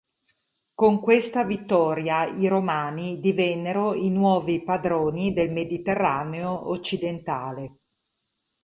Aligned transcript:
Con 0.73 0.99
questa 0.99 1.45
vittoria, 1.45 2.25
i 2.25 2.47
romani 2.47 3.19
divennero 3.19 3.93
i 3.93 4.09
nuovi 4.09 4.63
padroni 4.63 5.31
del 5.31 5.51
Mediterraneo 5.51 6.69
occidentale. 6.69 7.75